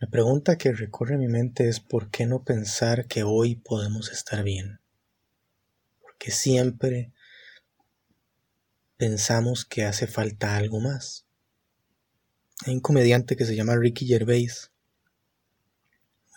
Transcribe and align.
La 0.00 0.08
pregunta 0.08 0.56
que 0.56 0.72
recorre 0.72 1.18
mi 1.18 1.28
mente 1.28 1.68
es 1.68 1.78
¿por 1.78 2.10
qué 2.10 2.24
no 2.24 2.42
pensar 2.42 3.06
que 3.06 3.22
hoy 3.22 3.56
podemos 3.56 4.10
estar 4.10 4.42
bien? 4.42 4.80
Porque 6.00 6.30
siempre 6.30 7.12
pensamos 8.96 9.66
que 9.66 9.84
hace 9.84 10.06
falta 10.06 10.56
algo 10.56 10.80
más. 10.80 11.26
Hay 12.64 12.72
un 12.72 12.80
comediante 12.80 13.36
que 13.36 13.44
se 13.44 13.54
llama 13.54 13.76
Ricky 13.76 14.06
Gervais. 14.06 14.70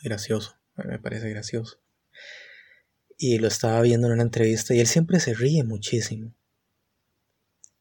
gracioso, 0.03 0.57
me 0.75 0.99
parece 0.99 1.29
gracioso. 1.29 1.79
Y 3.17 3.39
lo 3.39 3.47
estaba 3.47 3.79
viendo 3.81 4.07
en 4.07 4.13
una 4.13 4.23
entrevista 4.23 4.75
y 4.75 4.81
él 4.81 4.87
siempre 4.87 5.21
se 5.21 5.33
ríe 5.33 5.63
muchísimo. 5.63 6.35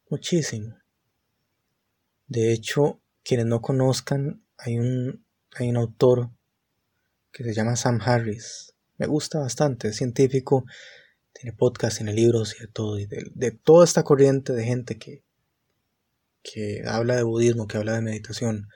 Muchísimo. 0.09 0.77
De 2.27 2.53
hecho, 2.53 3.01
quienes 3.21 3.47
no 3.47 3.61
conozcan, 3.61 4.45
hay 4.57 4.79
un 4.79 5.25
hay 5.55 5.69
un 5.69 5.77
autor 5.77 6.29
que 7.31 7.43
se 7.43 7.53
llama 7.53 7.75
Sam 7.75 7.99
Harris. 8.03 8.73
Me 8.97 9.07
gusta 9.07 9.39
bastante, 9.39 9.89
es 9.89 9.97
científico, 9.97 10.65
tiene 11.33 11.55
podcast, 11.55 11.97
tiene 11.97 12.13
libros 12.13 12.55
y 12.57 12.61
de 12.61 12.67
todo. 12.67 12.99
Y 12.99 13.05
de, 13.05 13.51
toda 13.51 13.85
esta 13.85 14.03
corriente 14.03 14.53
de 14.53 14.63
gente 14.63 14.97
que, 14.97 15.23
que 16.41 16.83
habla 16.85 17.15
de 17.15 17.23
budismo, 17.23 17.67
que 17.67 17.77
habla 17.77 17.93
de 17.93 18.01
meditación, 18.01 18.69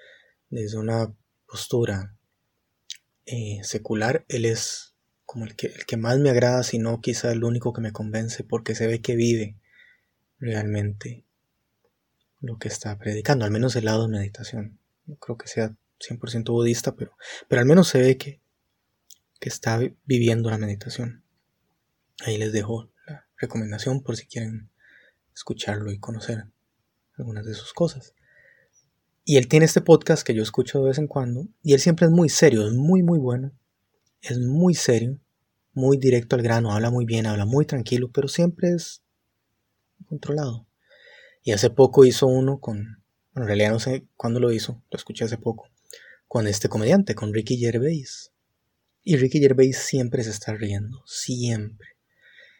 desde 0.49 0.77
una 0.77 1.13
postura 1.45 2.16
eh, 3.26 3.59
secular, 3.63 4.26
él 4.27 4.46
es 4.46 4.96
como 5.26 5.46
el 5.46 5.55
que, 5.55 5.68
el 5.68 5.85
que 5.85 5.98
más 5.98 6.18
me 6.20 6.30
agrada, 6.30 6.63
si 6.63 6.80
no 6.80 7.02
quizá 7.02 7.32
el 7.32 7.44
único 7.44 7.73
que 7.73 7.82
me 7.82 7.91
convence, 7.91 8.44
porque 8.44 8.76
se 8.76 8.88
ve 8.88 9.02
que 9.02 9.16
vive 9.16 9.57
realmente 10.40 11.26
lo 12.40 12.57
que 12.57 12.68
está 12.70 12.98
predicando, 12.98 13.46
al 13.46 13.52
menos 13.52 13.76
el 13.76 13.85
lado 13.85 14.04
de 14.04 14.18
meditación. 14.18 14.80
No 15.05 15.16
creo 15.18 15.38
que 15.38 15.48
sea 15.48 15.76
100% 15.99 16.51
budista, 16.51 16.95
pero, 16.95 17.11
pero 17.47 17.61
al 17.61 17.67
menos 17.67 17.87
se 17.87 17.99
ve 17.99 18.17
que, 18.17 18.41
que 19.39 19.49
está 19.49 19.79
viviendo 20.05 20.49
la 20.49 20.57
meditación. 20.57 21.23
Ahí 22.26 22.37
les 22.37 22.51
dejo 22.51 22.91
la 23.05 23.27
recomendación 23.37 24.01
por 24.01 24.17
si 24.17 24.26
quieren 24.26 24.70
escucharlo 25.34 25.91
y 25.91 25.99
conocer 25.99 26.45
algunas 27.17 27.45
de 27.45 27.54
sus 27.54 27.73
cosas. 27.73 28.13
Y 29.23 29.37
él 29.37 29.48
tiene 29.48 29.65
este 29.65 29.81
podcast 29.81 30.26
que 30.26 30.34
yo 30.34 30.41
escucho 30.41 30.79
de 30.79 30.85
vez 30.85 30.98
en 30.98 31.07
cuando, 31.07 31.48
y 31.62 31.73
él 31.73 31.79
siempre 31.79 32.05
es 32.05 32.11
muy 32.11 32.29
serio, 32.29 32.65
es 32.65 32.73
muy, 32.73 33.04
muy 33.04 33.20
bueno, 33.20 33.51
es 34.21 34.39
muy 34.39 34.73
serio, 34.73 35.20
muy 35.73 35.98
directo 35.98 36.35
al 36.35 36.41
grano, 36.41 36.71
habla 36.71 36.89
muy 36.89 37.05
bien, 37.05 37.26
habla 37.26 37.45
muy 37.45 37.65
tranquilo, 37.65 38.09
pero 38.11 38.27
siempre 38.27 38.70
es 38.71 39.04
controlado. 40.05 40.65
Y 41.43 41.51
hace 41.51 41.70
poco 41.70 42.05
hizo 42.05 42.26
uno 42.26 42.59
con, 42.59 43.04
en 43.35 43.45
realidad 43.45 43.71
no 43.71 43.79
sé 43.79 44.07
cuándo 44.15 44.39
lo 44.39 44.51
hizo, 44.51 44.82
lo 44.89 44.98
escuché 44.98 45.26
hace 45.26 45.37
poco, 45.37 45.67
con 46.27 46.47
este 46.47 46.70
comediante, 46.70 47.15
con 47.15 47.33
Ricky 47.33 47.57
Gervais. 47.57 48.31
Y 49.03 49.15
Ricky 49.17 49.39
Gervais 49.39 49.77
siempre 49.77 50.23
se 50.23 50.31
está 50.31 50.53
riendo, 50.53 51.01
siempre. 51.05 51.97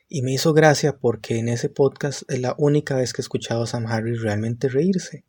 Y 0.08 0.22
me 0.22 0.34
hizo 0.34 0.54
gracia 0.54 0.98
porque 0.98 1.38
en 1.38 1.50
ese 1.50 1.70
podcast 1.70 2.24
es 2.30 2.40
la 2.40 2.56
única 2.58 2.96
vez 2.96 3.12
que 3.12 3.22
he 3.22 3.24
escuchado 3.24 3.64
a 3.64 3.68
Sam 3.68 3.88
Harris 3.88 4.22
realmente 4.22 4.70
reírse. 4.70 5.26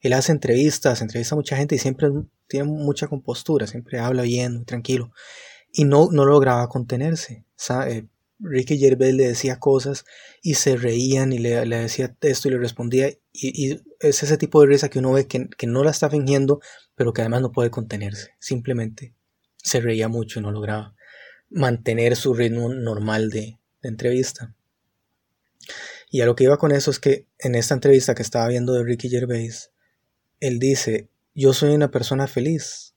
Él 0.00 0.12
hace 0.12 0.32
entrevistas, 0.32 1.00
entrevista 1.00 1.34
a 1.34 1.38
mucha 1.38 1.56
gente 1.56 1.76
y 1.76 1.78
siempre 1.78 2.08
tiene 2.48 2.68
mucha 2.68 3.06
compostura, 3.06 3.66
siempre 3.66 4.00
habla 4.00 4.22
bien, 4.22 4.56
muy 4.56 4.64
tranquilo. 4.64 5.12
Y 5.72 5.84
no, 5.84 6.08
no 6.10 6.24
lograba 6.24 6.68
contenerse. 6.68 7.44
Eh, 7.86 8.06
Ricky 8.38 8.78
Gervais 8.78 9.14
le 9.14 9.28
decía 9.28 9.58
cosas 9.58 10.04
y 10.42 10.54
se 10.54 10.76
reían 10.76 11.32
y 11.32 11.38
le, 11.38 11.64
decía 11.64 12.16
esto 12.20 12.48
y 12.48 12.50
le 12.52 12.58
respondía. 12.58 13.10
Y, 13.32 13.80
es 14.00 14.22
ese 14.22 14.36
tipo 14.36 14.60
de 14.60 14.66
risa 14.66 14.90
que 14.90 14.98
uno 14.98 15.12
ve 15.12 15.26
que, 15.26 15.48
que 15.48 15.66
no 15.66 15.82
la 15.82 15.90
está 15.90 16.10
fingiendo, 16.10 16.60
pero 16.94 17.12
que 17.12 17.22
además 17.22 17.42
no 17.42 17.52
puede 17.52 17.70
contenerse. 17.70 18.32
Simplemente 18.38 19.14
se 19.56 19.80
reía 19.80 20.08
mucho 20.08 20.38
y 20.38 20.42
no 20.42 20.52
lograba 20.52 20.94
mantener 21.48 22.16
su 22.16 22.34
ritmo 22.34 22.68
normal 22.68 23.30
de, 23.30 23.58
entrevista. 23.88 24.54
Y 26.10 26.20
a 26.20 26.26
lo 26.26 26.36
que 26.36 26.44
iba 26.44 26.58
con 26.58 26.72
eso 26.72 26.90
es 26.90 26.98
que 26.98 27.26
en 27.38 27.54
esta 27.54 27.74
entrevista 27.74 28.14
que 28.14 28.22
estaba 28.22 28.48
viendo 28.48 28.72
de 28.72 28.84
Ricky 28.84 29.08
Gervais, 29.08 29.70
él 30.40 30.58
dice, 30.58 31.08
yo 31.34 31.52
soy 31.52 31.74
una 31.74 31.90
persona 31.90 32.26
feliz. 32.26 32.94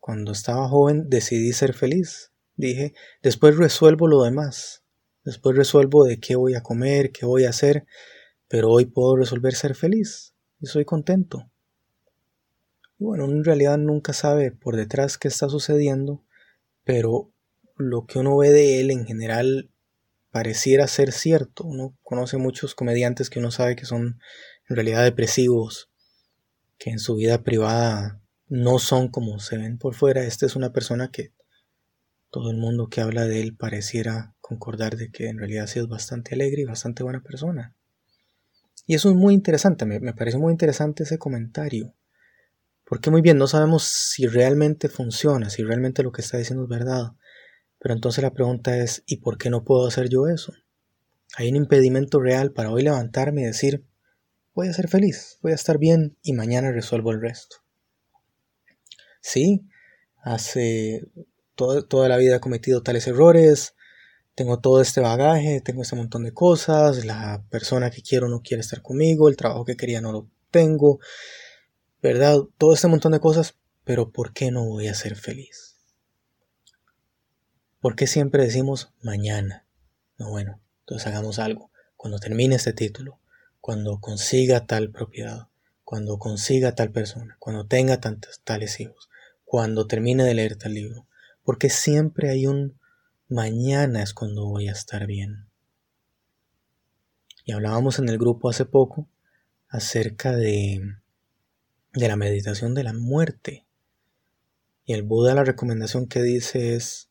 Cuando 0.00 0.32
estaba 0.32 0.68
joven 0.68 1.08
decidí 1.08 1.52
ser 1.52 1.74
feliz. 1.74 2.31
Dije, 2.62 2.94
después 3.22 3.56
resuelvo 3.56 4.06
lo 4.06 4.22
demás. 4.22 4.84
Después 5.24 5.56
resuelvo 5.56 6.04
de 6.04 6.20
qué 6.20 6.36
voy 6.36 6.54
a 6.54 6.62
comer, 6.62 7.10
qué 7.10 7.26
voy 7.26 7.44
a 7.44 7.48
hacer, 7.48 7.86
pero 8.46 8.70
hoy 8.70 8.84
puedo 8.84 9.16
resolver 9.16 9.54
ser 9.54 9.74
feliz. 9.74 10.32
Y 10.60 10.66
soy 10.66 10.84
contento. 10.84 11.50
Y 13.00 13.04
bueno, 13.04 13.24
en 13.24 13.42
realidad 13.42 13.78
nunca 13.78 14.12
sabe 14.12 14.52
por 14.52 14.76
detrás 14.76 15.18
qué 15.18 15.26
está 15.26 15.48
sucediendo, 15.48 16.24
pero 16.84 17.32
lo 17.76 18.06
que 18.06 18.20
uno 18.20 18.36
ve 18.36 18.52
de 18.52 18.80
él 18.80 18.92
en 18.92 19.06
general 19.06 19.72
pareciera 20.30 20.86
ser 20.86 21.10
cierto. 21.10 21.64
Uno 21.64 21.98
conoce 22.04 22.36
muchos 22.36 22.76
comediantes 22.76 23.28
que 23.28 23.40
uno 23.40 23.50
sabe 23.50 23.74
que 23.74 23.86
son 23.86 24.20
en 24.68 24.76
realidad 24.76 25.02
depresivos, 25.02 25.90
que 26.78 26.90
en 26.90 27.00
su 27.00 27.16
vida 27.16 27.42
privada 27.42 28.22
no 28.46 28.78
son 28.78 29.08
como 29.08 29.40
se 29.40 29.56
ven 29.56 29.78
por 29.78 29.96
fuera. 29.96 30.22
Esta 30.22 30.46
es 30.46 30.54
una 30.54 30.72
persona 30.72 31.10
que 31.10 31.32
todo 32.32 32.50
el 32.50 32.56
mundo 32.56 32.88
que 32.88 33.02
habla 33.02 33.26
de 33.26 33.42
él 33.42 33.54
pareciera 33.54 34.34
concordar 34.40 34.96
de 34.96 35.10
que 35.10 35.28
en 35.28 35.38
realidad 35.38 35.66
sí 35.66 35.78
es 35.78 35.86
bastante 35.86 36.34
alegre 36.34 36.62
y 36.62 36.64
bastante 36.64 37.02
buena 37.02 37.20
persona. 37.20 37.76
Y 38.86 38.94
eso 38.94 39.10
es 39.10 39.14
muy 39.14 39.34
interesante, 39.34 39.84
me, 39.84 40.00
me 40.00 40.14
parece 40.14 40.38
muy 40.38 40.50
interesante 40.50 41.02
ese 41.02 41.18
comentario. 41.18 41.94
Porque 42.86 43.10
muy 43.10 43.20
bien, 43.20 43.36
no 43.36 43.46
sabemos 43.46 43.84
si 43.84 44.26
realmente 44.26 44.88
funciona, 44.88 45.50
si 45.50 45.62
realmente 45.62 46.02
lo 46.02 46.10
que 46.10 46.22
está 46.22 46.38
diciendo 46.38 46.64
es 46.64 46.70
verdad. 46.70 47.12
Pero 47.78 47.94
entonces 47.94 48.24
la 48.24 48.32
pregunta 48.32 48.78
es, 48.78 49.02
¿y 49.06 49.18
por 49.18 49.36
qué 49.36 49.50
no 49.50 49.62
puedo 49.62 49.86
hacer 49.86 50.08
yo 50.08 50.26
eso? 50.26 50.54
Hay 51.36 51.50
un 51.50 51.56
impedimento 51.56 52.18
real 52.18 52.52
para 52.52 52.70
hoy 52.70 52.82
levantarme 52.82 53.42
y 53.42 53.44
decir, 53.44 53.84
voy 54.54 54.68
a 54.68 54.72
ser 54.72 54.88
feliz, 54.88 55.38
voy 55.42 55.52
a 55.52 55.56
estar 55.56 55.76
bien 55.78 56.16
y 56.22 56.32
mañana 56.32 56.72
resuelvo 56.72 57.12
el 57.12 57.20
resto. 57.20 57.56
Sí, 59.20 59.68
hace 60.22 61.06
toda 61.54 62.08
la 62.08 62.16
vida 62.16 62.36
he 62.36 62.40
cometido 62.40 62.82
tales 62.82 63.06
errores, 63.06 63.74
tengo 64.34 64.60
todo 64.60 64.80
este 64.80 65.00
bagaje, 65.00 65.60
tengo 65.60 65.82
este 65.82 65.96
montón 65.96 66.24
de 66.24 66.32
cosas, 66.32 67.04
la 67.04 67.44
persona 67.50 67.90
que 67.90 68.02
quiero 68.02 68.28
no 68.28 68.40
quiere 68.40 68.60
estar 68.60 68.82
conmigo, 68.82 69.28
el 69.28 69.36
trabajo 69.36 69.64
que 69.64 69.76
quería 69.76 70.00
no 70.00 70.12
lo 70.12 70.28
tengo, 70.50 71.00
¿verdad? 72.02 72.38
Todo 72.58 72.72
este 72.72 72.88
montón 72.88 73.12
de 73.12 73.20
cosas, 73.20 73.56
pero 73.84 74.10
¿por 74.10 74.32
qué 74.32 74.50
no 74.50 74.64
voy 74.64 74.88
a 74.88 74.94
ser 74.94 75.16
feliz? 75.16 75.76
¿Por 77.80 77.96
qué 77.96 78.06
siempre 78.06 78.44
decimos 78.44 78.92
mañana? 79.02 79.66
No, 80.16 80.30
bueno, 80.30 80.60
entonces 80.80 81.06
hagamos 81.08 81.38
algo. 81.38 81.70
Cuando 81.96 82.18
termine 82.18 82.54
este 82.54 82.72
título, 82.72 83.18
cuando 83.60 84.00
consiga 84.00 84.66
tal 84.66 84.90
propiedad, 84.90 85.48
cuando 85.84 86.18
consiga 86.18 86.74
tal 86.74 86.90
persona, 86.90 87.36
cuando 87.38 87.66
tenga 87.66 88.00
tantos, 88.00 88.40
tales 88.44 88.80
hijos, 88.80 89.10
cuando 89.44 89.86
termine 89.86 90.24
de 90.24 90.34
leer 90.34 90.56
tal 90.56 90.74
libro, 90.74 91.06
porque 91.44 91.70
siempre 91.70 92.30
hay 92.30 92.46
un 92.46 92.78
mañana 93.28 94.02
es 94.02 94.14
cuando 94.14 94.46
voy 94.46 94.68
a 94.68 94.72
estar 94.72 95.06
bien. 95.06 95.46
Y 97.44 97.52
hablábamos 97.52 97.98
en 97.98 98.08
el 98.08 98.18
grupo 98.18 98.48
hace 98.48 98.64
poco 98.64 99.08
acerca 99.68 100.36
de 100.36 100.80
de 101.94 102.08
la 102.08 102.16
meditación 102.16 102.74
de 102.74 102.84
la 102.84 102.92
muerte. 102.92 103.66
Y 104.84 104.94
el 104.94 105.02
Buda 105.02 105.34
la 105.34 105.44
recomendación 105.44 106.06
que 106.06 106.22
dice 106.22 106.74
es, 106.74 107.10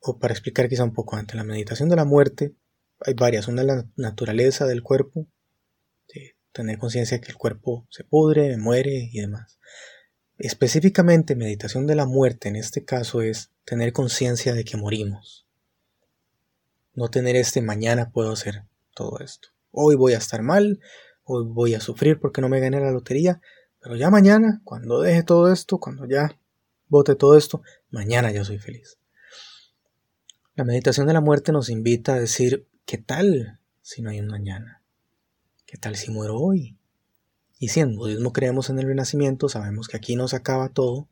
o 0.00 0.18
para 0.18 0.32
explicar 0.32 0.68
quizá 0.68 0.84
un 0.84 0.94
poco 0.94 1.16
antes, 1.16 1.36
la 1.36 1.44
meditación 1.44 1.88
de 1.88 1.96
la 1.96 2.04
muerte, 2.04 2.54
hay 3.00 3.14
varias, 3.14 3.48
una 3.48 3.62
es 3.62 3.66
la 3.66 3.86
naturaleza 3.96 4.66
del 4.66 4.82
cuerpo, 4.82 5.26
tener 6.52 6.78
conciencia 6.78 7.20
que 7.20 7.30
el 7.30 7.36
cuerpo 7.36 7.86
se 7.90 8.04
pudre, 8.04 8.56
muere 8.56 9.10
y 9.12 9.20
demás. 9.20 9.58
Específicamente 10.38 11.34
meditación 11.34 11.88
de 11.88 11.96
la 11.96 12.06
muerte 12.06 12.48
en 12.48 12.54
este 12.54 12.84
caso 12.84 13.22
es 13.22 13.50
tener 13.64 13.92
conciencia 13.92 14.54
de 14.54 14.64
que 14.64 14.76
morimos. 14.76 15.48
No 16.94 17.08
tener 17.08 17.34
este 17.34 17.60
mañana 17.60 18.10
puedo 18.10 18.30
hacer 18.30 18.62
todo 18.94 19.18
esto. 19.18 19.48
Hoy 19.72 19.96
voy 19.96 20.12
a 20.12 20.18
estar 20.18 20.42
mal, 20.42 20.78
hoy 21.24 21.44
voy 21.44 21.74
a 21.74 21.80
sufrir 21.80 22.20
porque 22.20 22.40
no 22.40 22.48
me 22.48 22.60
gané 22.60 22.78
la 22.78 22.92
lotería, 22.92 23.40
pero 23.80 23.96
ya 23.96 24.10
mañana, 24.10 24.60
cuando 24.62 25.00
deje 25.00 25.24
todo 25.24 25.52
esto, 25.52 25.78
cuando 25.78 26.06
ya 26.06 26.38
bote 26.86 27.16
todo 27.16 27.36
esto, 27.36 27.62
mañana 27.90 28.30
yo 28.30 28.44
soy 28.44 28.58
feliz. 28.58 28.96
La 30.54 30.62
meditación 30.62 31.08
de 31.08 31.14
la 31.14 31.20
muerte 31.20 31.50
nos 31.50 31.68
invita 31.68 32.14
a 32.14 32.20
decir, 32.20 32.64
¿qué 32.86 32.96
tal 32.96 33.58
si 33.82 34.02
no 34.02 34.10
hay 34.10 34.20
un 34.20 34.28
mañana? 34.28 34.82
¿Qué 35.66 35.78
tal 35.78 35.96
si 35.96 36.12
muero 36.12 36.36
hoy? 36.36 36.77
Y 37.58 37.68
si 37.68 37.80
en 37.80 37.96
budismo 37.96 38.32
creemos 38.32 38.70
en 38.70 38.78
el 38.78 38.86
renacimiento, 38.86 39.48
sabemos 39.48 39.88
que 39.88 39.96
aquí 39.96 40.16
nos 40.16 40.34
acaba 40.34 40.68
todo. 40.68 41.08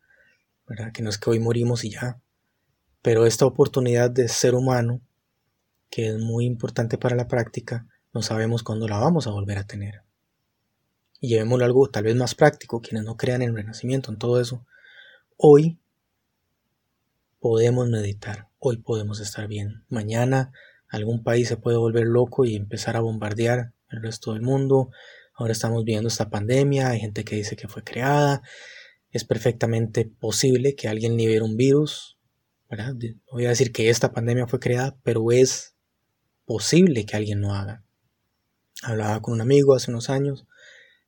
Que 0.92 1.02
no 1.02 1.10
es 1.10 1.18
que 1.18 1.30
hoy 1.30 1.38
morimos 1.38 1.84
y 1.84 1.90
ya. 1.90 2.20
Pero 3.02 3.26
esta 3.26 3.46
oportunidad 3.46 4.10
de 4.10 4.28
ser 4.28 4.54
humano, 4.54 5.00
que 5.90 6.08
es 6.08 6.18
muy 6.18 6.44
importante 6.44 6.98
para 6.98 7.16
la 7.16 7.28
práctica, 7.28 7.86
no 8.12 8.22
sabemos 8.22 8.62
cuándo 8.62 8.88
la 8.88 8.98
vamos 8.98 9.26
a 9.26 9.30
volver 9.30 9.58
a 9.58 9.66
tener 9.66 10.06
y 11.20 11.28
llevémoslo 11.28 11.64
algo 11.64 11.88
tal 11.88 12.04
vez 12.04 12.16
más 12.16 12.34
práctico, 12.34 12.80
quienes 12.80 13.04
no 13.04 13.16
crean 13.16 13.42
en 13.42 13.50
el 13.50 13.56
renacimiento, 13.56 14.10
en 14.10 14.18
todo 14.18 14.40
eso, 14.40 14.64
hoy 15.36 15.78
podemos 17.40 17.88
meditar, 17.88 18.48
hoy 18.58 18.78
podemos 18.78 19.20
estar 19.20 19.46
bien. 19.48 19.84
Mañana 19.88 20.52
algún 20.88 21.22
país 21.22 21.48
se 21.48 21.56
puede 21.56 21.76
volver 21.76 22.06
loco 22.06 22.44
y 22.44 22.54
empezar 22.54 22.96
a 22.96 23.00
bombardear 23.00 23.72
el 23.90 24.02
resto 24.02 24.32
del 24.32 24.42
mundo. 24.42 24.90
Ahora 25.36 25.52
estamos 25.52 25.84
viendo 25.84 26.08
esta 26.08 26.30
pandemia, 26.30 26.88
hay 26.88 27.00
gente 27.00 27.22
que 27.22 27.36
dice 27.36 27.56
que 27.56 27.68
fue 27.68 27.84
creada. 27.84 28.42
Es 29.10 29.24
perfectamente 29.24 30.06
posible 30.06 30.74
que 30.74 30.88
alguien 30.88 31.18
libere 31.18 31.42
un 31.42 31.58
virus. 31.58 32.16
Voy 33.30 33.44
a 33.44 33.50
decir 33.50 33.70
que 33.70 33.90
esta 33.90 34.12
pandemia 34.12 34.46
fue 34.46 34.60
creada, 34.60 34.96
pero 35.02 35.30
es 35.32 35.76
posible 36.46 37.04
que 37.04 37.16
alguien 37.16 37.42
lo 37.42 37.52
haga. 37.52 37.84
Hablaba 38.82 39.20
con 39.20 39.34
un 39.34 39.42
amigo 39.42 39.74
hace 39.74 39.90
unos 39.90 40.08
años 40.08 40.46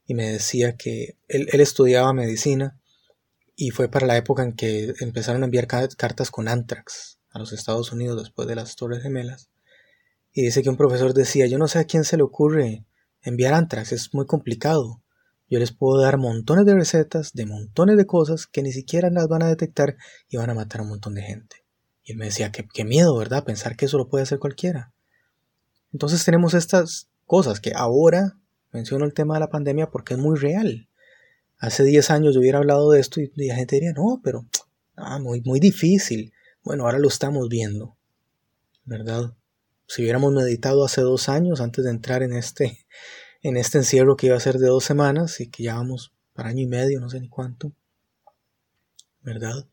y 0.04 0.12
me 0.12 0.28
decía 0.30 0.76
que 0.76 1.16
él, 1.28 1.48
estudiaba 1.52 2.12
medicina 2.12 2.78
y 3.56 3.70
fue 3.70 3.88
para 3.88 4.06
la 4.06 4.18
época 4.18 4.42
en 4.42 4.52
que 4.52 4.92
empezaron 5.00 5.42
a 5.42 5.46
enviar 5.46 5.66
cartas 5.66 6.30
con 6.30 6.48
anthrax 6.48 7.18
a 7.30 7.38
los 7.38 7.54
Estados 7.54 7.92
Unidos 7.92 8.22
después 8.22 8.46
de 8.46 8.56
las 8.56 8.76
Torres 8.76 9.02
Gemelas. 9.02 9.48
Y 10.32 10.42
dice 10.42 10.62
que 10.62 10.68
un 10.68 10.76
profesor 10.76 11.14
decía, 11.14 11.46
yo 11.46 11.56
no 11.56 11.66
sé 11.66 11.78
a 11.78 11.84
quién 11.84 12.04
se 12.04 12.18
le 12.18 12.22
ocurre 12.22 12.84
enviar 13.22 13.54
anthrax, 13.54 13.92
es 13.92 14.14
muy 14.14 14.26
complicado. 14.26 15.02
Yo 15.50 15.58
les 15.58 15.72
puedo 15.72 16.00
dar 16.00 16.18
montones 16.18 16.66
de 16.66 16.74
recetas 16.74 17.32
de 17.32 17.46
montones 17.46 17.96
de 17.96 18.06
cosas 18.06 18.46
que 18.46 18.62
ni 18.62 18.72
siquiera 18.72 19.10
las 19.10 19.28
van 19.28 19.42
a 19.42 19.48
detectar 19.48 19.96
y 20.28 20.36
van 20.36 20.50
a 20.50 20.54
matar 20.54 20.80
a 20.80 20.84
un 20.84 20.90
montón 20.90 21.14
de 21.14 21.22
gente. 21.22 21.64
Y 22.04 22.12
él 22.12 22.18
me 22.18 22.26
decía, 22.26 22.52
qué, 22.52 22.66
qué 22.72 22.84
miedo, 22.84 23.16
¿verdad? 23.16 23.44
Pensar 23.44 23.76
que 23.76 23.86
eso 23.86 23.96
lo 23.96 24.08
puede 24.08 24.24
hacer 24.24 24.38
cualquiera. 24.38 24.92
Entonces 25.92 26.24
tenemos 26.24 26.54
estas 26.54 27.08
cosas 27.24 27.60
que 27.60 27.72
ahora 27.74 28.38
menciono 28.72 29.04
el 29.04 29.14
tema 29.14 29.34
de 29.34 29.40
la 29.40 29.48
pandemia 29.48 29.90
porque 29.90 30.14
es 30.14 30.20
muy 30.20 30.38
real. 30.38 30.88
Hace 31.58 31.84
10 31.84 32.10
años 32.10 32.34
yo 32.34 32.40
hubiera 32.40 32.58
hablado 32.58 32.90
de 32.90 33.00
esto 33.00 33.20
y 33.20 33.30
la 33.34 33.56
gente 33.56 33.76
diría, 33.76 33.92
no, 33.92 34.20
pero 34.22 34.46
ah, 34.96 35.18
muy, 35.18 35.40
muy 35.42 35.60
difícil. 35.60 36.32
Bueno, 36.62 36.84
ahora 36.84 36.98
lo 36.98 37.08
estamos 37.08 37.48
viendo, 37.48 37.96
¿verdad? 38.84 39.34
Si 39.88 40.02
hubiéramos 40.02 40.32
meditado 40.32 40.84
hace 40.84 41.00
dos 41.00 41.28
años 41.28 41.60
antes 41.60 41.84
de 41.84 41.90
entrar 41.90 42.22
en 42.22 42.34
este, 42.34 42.86
en 43.42 43.56
este 43.56 43.78
encierro 43.78 44.16
que 44.16 44.26
iba 44.28 44.36
a 44.36 44.40
ser 44.40 44.58
de 44.58 44.68
dos 44.68 44.84
semanas 44.84 45.40
y 45.40 45.48
que 45.48 45.64
ya 45.64 45.74
vamos 45.74 46.12
para 46.34 46.50
año 46.50 46.62
y 46.62 46.66
medio, 46.66 47.00
no 47.00 47.10
sé 47.10 47.18
ni 47.18 47.28
cuánto, 47.28 47.72
¿verdad? 49.22 49.66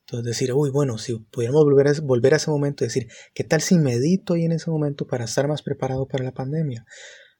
Entonces 0.00 0.24
decir, 0.24 0.52
uy, 0.52 0.70
bueno, 0.70 0.98
si 0.98 1.14
pudiéramos 1.14 1.64
volver 1.64 1.88
a, 1.88 1.92
volver 2.02 2.34
a 2.34 2.36
ese 2.36 2.50
momento 2.50 2.84
y 2.84 2.86
decir, 2.86 3.08
¿qué 3.34 3.42
tal 3.42 3.60
si 3.60 3.78
medito 3.78 4.34
ahí 4.34 4.44
en 4.44 4.52
ese 4.52 4.70
momento 4.70 5.06
para 5.06 5.24
estar 5.24 5.48
más 5.48 5.62
preparado 5.62 6.06
para 6.06 6.22
la 6.22 6.32
pandemia? 6.32 6.86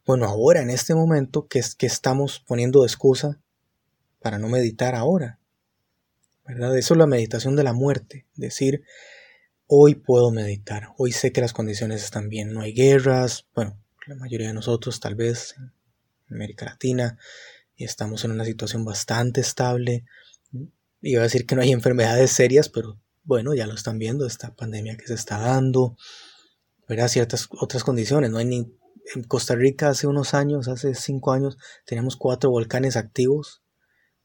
Bueno, 0.04 0.26
ahora, 0.26 0.62
en 0.62 0.70
este 0.70 0.94
momento, 0.94 1.48
que, 1.48 1.60
estamos 1.80 2.40
poniendo 2.46 2.80
de 2.80 2.86
excusa 2.86 3.40
para 4.20 4.38
no 4.38 4.48
meditar 4.48 4.94
ahora? 4.94 5.38
¿Verdad? 6.46 6.76
Eso 6.76 6.94
es 6.94 6.98
la 6.98 7.06
meditación 7.06 7.56
de 7.56 7.64
la 7.64 7.72
muerte. 7.72 8.26
Decir, 8.34 8.82
hoy 9.66 9.94
puedo 9.94 10.30
meditar, 10.30 10.88
hoy 10.96 11.12
sé 11.12 11.32
que 11.32 11.40
las 11.40 11.52
condiciones 11.52 12.02
están 12.04 12.28
bien, 12.28 12.52
no 12.52 12.60
hay 12.60 12.72
guerras, 12.72 13.46
bueno, 13.54 13.78
la 14.06 14.14
mayoría 14.14 14.48
de 14.48 14.54
nosotros 14.54 15.00
tal 15.00 15.14
vez 15.14 15.54
en 15.58 15.72
América 16.30 16.66
Latina, 16.66 17.18
estamos 17.76 18.24
en 18.24 18.30
una 18.30 18.44
situación 18.44 18.84
bastante 18.84 19.40
estable, 19.40 20.04
iba 21.00 21.20
a 21.20 21.24
decir 21.24 21.46
que 21.46 21.56
no 21.56 21.62
hay 21.62 21.72
enfermedades 21.72 22.30
serias, 22.30 22.68
pero 22.68 22.98
bueno, 23.24 23.54
ya 23.54 23.66
lo 23.66 23.74
están 23.74 23.98
viendo, 23.98 24.26
esta 24.26 24.54
pandemia 24.54 24.96
que 24.96 25.06
se 25.06 25.14
está 25.14 25.38
dando, 25.38 25.96
verá 26.88 27.08
ciertas 27.08 27.48
otras 27.50 27.82
condiciones, 27.82 28.30
no 28.30 28.38
hay 28.38 28.44
ni 28.44 28.76
en 29.14 29.22
Costa 29.24 29.54
Rica 29.54 29.88
hace 29.88 30.06
unos 30.06 30.34
años, 30.34 30.68
hace 30.68 30.94
cinco 30.94 31.32
años, 31.32 31.58
teníamos 31.84 32.16
cuatro 32.16 32.50
volcanes 32.50 32.96
activos. 32.96 33.62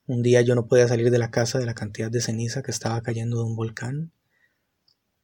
Un 0.07 0.23
día 0.23 0.41
yo 0.41 0.55
no 0.55 0.67
podía 0.67 0.87
salir 0.87 1.11
de 1.11 1.19
la 1.19 1.29
casa 1.29 1.59
de 1.59 1.65
la 1.65 1.75
cantidad 1.75 2.09
de 2.09 2.21
ceniza 2.21 2.63
que 2.63 2.71
estaba 2.71 3.01
cayendo 3.01 3.37
de 3.37 3.43
un 3.43 3.55
volcán. 3.55 4.11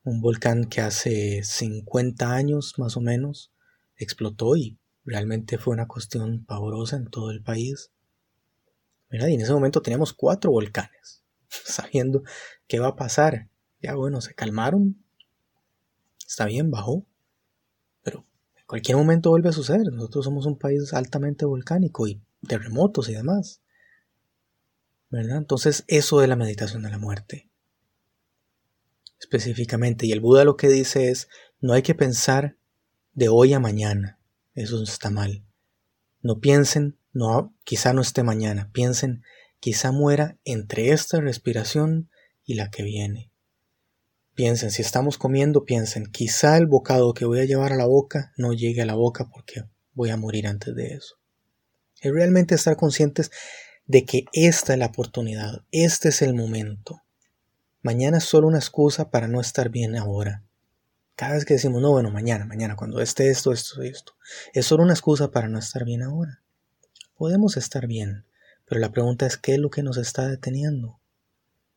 Un 0.07 0.21
volcán 0.21 0.69
que 0.69 0.79
hace 0.79 1.43
50 1.43 2.31
años 2.31 2.75
más 2.77 2.95
o 2.95 3.01
menos 3.01 3.51
explotó 3.97 4.55
y 4.55 4.79
realmente 5.03 5.57
fue 5.57 5.73
una 5.73 5.85
cuestión 5.85 6.45
pavorosa 6.45 6.95
en 6.95 7.09
todo 7.09 7.29
el 7.29 7.43
país. 7.43 7.91
Y 9.11 9.17
en 9.17 9.41
ese 9.41 9.51
momento 9.51 9.81
teníamos 9.81 10.13
cuatro 10.13 10.49
volcanes. 10.49 11.25
sabiendo 11.49 12.23
qué 12.67 12.79
va 12.79 12.87
a 12.87 12.95
pasar. 12.95 13.49
Ya 13.81 13.95
bueno, 13.95 14.21
se 14.21 14.33
calmaron. 14.33 15.03
Está 16.25 16.45
bien, 16.45 16.71
bajó. 16.71 17.05
Pero 18.01 18.25
en 18.55 18.65
cualquier 18.65 18.95
momento 18.95 19.31
vuelve 19.31 19.49
a 19.49 19.51
suceder. 19.51 19.91
Nosotros 19.91 20.23
somos 20.23 20.45
un 20.45 20.57
país 20.57 20.93
altamente 20.93 21.43
volcánico 21.43 22.07
y 22.07 22.21
terremotos 22.47 23.09
y 23.09 23.13
demás. 23.13 23.61
¿Verdad? 25.09 25.35
Entonces 25.35 25.83
eso 25.89 26.21
de 26.21 26.27
la 26.27 26.37
meditación 26.37 26.83
de 26.83 26.91
la 26.91 26.97
muerte. 26.97 27.49
Específicamente. 29.19 30.05
Y 30.05 30.11
el 30.11 30.19
Buda 30.19 30.43
lo 30.43 30.57
que 30.57 30.69
dice 30.69 31.09
es, 31.09 31.27
no 31.59 31.73
hay 31.73 31.81
que 31.81 31.95
pensar 31.95 32.57
de 33.13 33.29
hoy 33.29 33.53
a 33.53 33.59
mañana. 33.59 34.19
Eso 34.53 34.81
está 34.81 35.09
mal. 35.09 35.43
No 36.21 36.39
piensen, 36.39 36.97
no, 37.13 37.55
quizá 37.63 37.93
no 37.93 38.01
esté 38.01 38.23
mañana. 38.23 38.69
Piensen 38.73 39.23
quizá 39.59 39.91
muera 39.91 40.37
entre 40.45 40.91
esta 40.91 41.19
respiración 41.19 42.09
y 42.45 42.55
la 42.55 42.69
que 42.69 42.83
viene. 42.83 43.31
Piensen, 44.35 44.69
si 44.69 44.83
estamos 44.83 45.17
comiendo, 45.17 45.65
piensen, 45.65 46.05
quizá 46.11 46.57
el 46.57 46.67
bocado 46.67 47.13
que 47.13 47.25
voy 47.25 47.39
a 47.39 47.45
llevar 47.45 47.73
a 47.73 47.75
la 47.75 47.87
boca 47.87 48.33
no 48.37 48.53
llegue 48.53 48.83
a 48.83 48.85
la 48.85 48.93
boca 48.93 49.29
porque 49.33 49.63
voy 49.93 50.11
a 50.11 50.17
morir 50.17 50.45
antes 50.45 50.75
de 50.75 50.93
eso. 50.93 51.15
Es 52.01 52.11
realmente 52.13 52.53
estar 52.53 52.77
conscientes 52.77 53.31
de 53.87 54.05
que 54.05 54.25
esta 54.33 54.73
es 54.73 54.79
la 54.79 54.87
oportunidad, 54.87 55.65
este 55.71 56.09
es 56.09 56.21
el 56.21 56.35
momento. 56.35 57.01
Mañana 57.87 58.17
es 58.17 58.25
solo 58.25 58.47
una 58.47 58.57
excusa 58.57 59.11
para 59.11 59.29
no 59.29 59.39
estar 59.39 59.69
bien 59.69 59.95
ahora. 59.95 60.43
Cada 61.15 61.35
vez 61.35 61.45
que 61.45 61.53
decimos, 61.53 61.81
no, 61.81 61.91
bueno, 61.91 62.11
mañana, 62.11 62.43
mañana, 62.43 62.75
cuando 62.75 62.99
esté 62.99 63.29
esto, 63.29 63.53
esto, 63.53 63.81
esto, 63.81 64.17
es 64.51 64.65
solo 64.65 64.83
una 64.83 64.91
excusa 64.91 65.31
para 65.31 65.47
no 65.47 65.57
estar 65.57 65.85
bien 65.85 66.03
ahora. 66.03 66.43
Podemos 67.15 67.55
estar 67.55 67.87
bien, 67.87 68.25
pero 68.65 68.81
la 68.81 68.91
pregunta 68.91 69.25
es, 69.25 69.37
¿qué 69.37 69.53
es 69.53 69.59
lo 69.59 69.69
que 69.69 69.83
nos 69.83 69.95
está 69.95 70.27
deteniendo? 70.27 70.99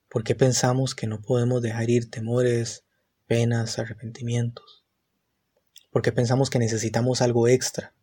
¿Por 0.08 0.24
qué 0.24 0.34
pensamos 0.34 0.96
que 0.96 1.06
no 1.06 1.22
podemos 1.22 1.62
dejar 1.62 1.88
ir 1.88 2.10
temores, 2.10 2.82
penas, 3.28 3.78
arrepentimientos? 3.78 4.84
¿Por 5.92 6.02
qué 6.02 6.10
pensamos 6.10 6.50
que 6.50 6.58
necesitamos 6.58 7.22
algo 7.22 7.46
extra 7.46 7.94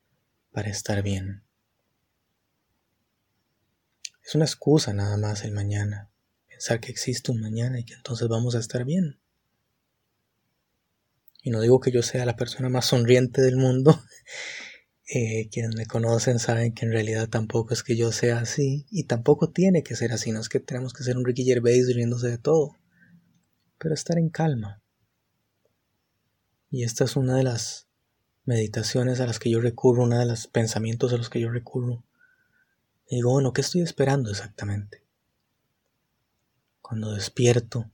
para 0.53 0.69
estar 0.69 1.03
bien? 1.03 1.43
Es 4.23 4.33
una 4.33 4.45
excusa 4.45 4.93
nada 4.93 5.17
más 5.17 5.43
el 5.43 5.51
mañana, 5.51 6.09
pensar 6.57 6.79
que 6.79 6.91
existe 6.91 7.31
un 7.31 7.39
mañana 7.39 7.79
y 7.79 7.83
que 7.85 7.93
entonces 7.93 8.27
vamos 8.27 8.55
a 8.55 8.59
estar 8.59 8.83
bien. 8.83 9.19
Y 11.43 11.51
no 11.51 11.61
digo 11.61 11.79
que 11.79 11.91
yo 11.91 12.01
sea 12.01 12.25
la 12.25 12.35
persona 12.35 12.67
más 12.67 12.87
sonriente 12.87 13.41
del 13.41 13.57
mundo, 13.57 14.01
Eh, 15.09 15.47
quienes 15.49 15.73
me 15.77 15.85
conocen 15.85 16.37
saben 16.37 16.73
que 16.73 16.85
en 16.85 16.91
realidad 16.91 17.29
tampoco 17.29 17.73
es 17.73 17.81
que 17.81 17.95
yo 17.95 18.11
sea 18.11 18.39
así 18.39 18.85
y 18.91 19.05
tampoco 19.05 19.51
tiene 19.51 19.81
que 19.81 19.95
ser 19.95 20.11
así, 20.11 20.33
no 20.33 20.41
es 20.41 20.49
que 20.49 20.59
tenemos 20.59 20.91
que 20.91 21.05
ser 21.05 21.15
un 21.15 21.23
Ricky 21.23 21.45
Gervais 21.45 21.95
riéndose 21.95 22.27
de 22.27 22.37
todo, 22.37 22.75
pero 23.77 23.93
estar 23.93 24.17
en 24.17 24.29
calma. 24.29 24.81
Y 26.69 26.83
esta 26.83 27.05
es 27.05 27.15
una 27.15 27.37
de 27.37 27.43
las 27.43 27.87
meditaciones 28.43 29.21
a 29.21 29.27
las 29.27 29.39
que 29.39 29.49
yo 29.49 29.61
recurro, 29.61 30.03
una 30.03 30.19
de 30.19 30.25
los 30.25 30.47
pensamientos 30.47 31.13
a 31.13 31.17
los 31.17 31.29
que 31.29 31.39
yo 31.39 31.49
recurro. 31.49 32.03
Y 33.09 33.15
digo, 33.15 33.31
bueno, 33.31 33.53
¿qué 33.53 33.61
estoy 33.61 33.83
esperando 33.83 34.29
exactamente? 34.29 35.06
Cuando 36.87 37.11
despierto, 37.11 37.91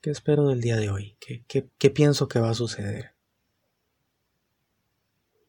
¿qué 0.00 0.08
espero 0.08 0.48
del 0.48 0.62
día 0.62 0.78
de 0.78 0.88
hoy? 0.88 1.18
¿Qué, 1.20 1.90
pienso 1.90 2.28
que 2.28 2.38
va 2.38 2.48
a 2.48 2.54
suceder? 2.54 3.12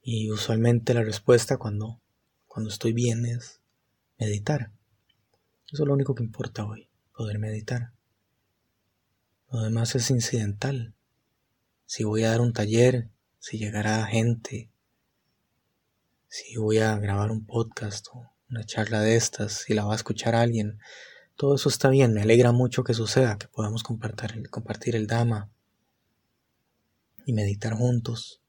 Y 0.01 0.29
usualmente 0.29 0.93
la 0.93 1.03
respuesta 1.03 1.55
cuando, 1.55 2.01
cuando 2.45 2.69
estoy 2.69 2.91
bien 2.91 3.25
es 3.25 3.61
meditar. 4.19 4.73
Eso 5.71 5.83
es 5.83 5.87
lo 5.87 5.93
único 5.93 6.13
que 6.13 6.23
importa 6.23 6.65
hoy, 6.65 6.89
poder 7.15 7.39
meditar. 7.39 7.93
Lo 9.49 9.61
demás 9.61 9.95
es 9.95 10.09
incidental. 10.09 10.93
Si 11.85 12.03
voy 12.03 12.25
a 12.25 12.31
dar 12.31 12.41
un 12.41 12.51
taller, 12.51 13.07
si 13.39 13.57
llegará 13.59 14.05
gente, 14.07 14.69
si 16.27 16.57
voy 16.57 16.79
a 16.79 16.97
grabar 16.97 17.31
un 17.31 17.45
podcast 17.45 18.07
o 18.11 18.29
una 18.49 18.65
charla 18.65 18.99
de 18.99 19.15
estas, 19.15 19.53
si 19.53 19.73
la 19.73 19.85
va 19.85 19.93
a 19.93 19.95
escuchar 19.95 20.35
alguien, 20.35 20.79
todo 21.35 21.55
eso 21.55 21.69
está 21.69 21.89
bien, 21.89 22.13
me 22.13 22.21
alegra 22.21 22.51
mucho 22.51 22.83
que 22.83 22.93
suceda, 22.93 23.37
que 23.37 23.47
podamos 23.47 23.83
compartir, 23.83 24.95
el 24.95 25.07
Dama 25.07 25.51
y 27.25 27.33
meditar 27.33 27.73
juntos. 27.73 28.41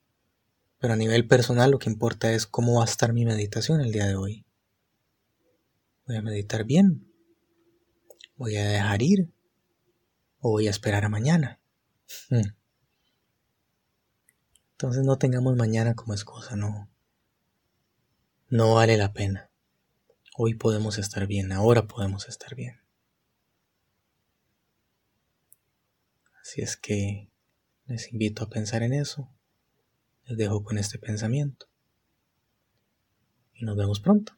Pero 0.79 0.93
a 0.93 0.97
nivel 0.97 1.27
personal 1.27 1.71
lo 1.71 1.79
que 1.79 1.91
importa 1.91 2.33
es 2.33 2.47
cómo 2.47 2.79
va 2.79 2.83
a 2.83 2.87
estar 2.87 3.13
mi 3.13 3.25
meditación 3.25 3.81
el 3.81 3.93
día 3.93 4.07
de 4.07 4.15
hoy. 4.15 4.45
¿Voy 6.07 6.17
a 6.17 6.23
meditar 6.23 6.65
bien? 6.65 7.11
¿Voy 8.37 8.57
a 8.57 8.69
dejar 8.69 9.03
ir? 9.03 9.33
¿O 10.41 10.51
voy 10.51 10.69
a 10.69 10.71
esperar 10.71 11.05
a 11.05 11.09
mañana? 11.09 11.59
Hmm. 12.31 12.55
Entonces 14.73 15.05
no 15.05 15.17
tengamos 15.19 15.57
mañana 15.57 15.95
como 15.95 16.13
excusa, 16.13 16.55
no. 16.55 16.89
No 18.49 18.75
vale 18.75 18.97
la 18.97 19.13
pena. 19.13 19.51
Hoy 20.39 20.53
podemos 20.53 20.99
estar 20.99 21.27
bien, 21.27 21.51
ahora 21.51 21.89
podemos 21.89 22.29
estar 22.29 22.55
bien. 22.55 22.79
Así 26.43 26.61
es 26.61 26.77
que 26.77 27.31
les 27.87 28.13
invito 28.13 28.45
a 28.45 28.51
pensar 28.51 28.83
en 28.83 28.93
eso. 28.93 29.31
Les 30.27 30.37
dejo 30.37 30.63
con 30.63 30.77
este 30.77 30.99
pensamiento. 30.99 31.67
Y 33.55 33.65
nos 33.65 33.79
vemos 33.79 33.99
pronto. 34.01 34.37